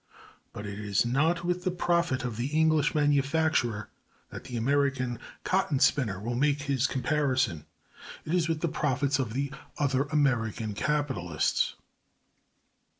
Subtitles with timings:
[0.51, 3.87] But it is not with the profit of the English manufacturer
[4.31, 7.67] that the American cotton spinner will make his comparison;
[8.25, 9.37] it is with the profits of
[9.77, 11.75] other American capitalists.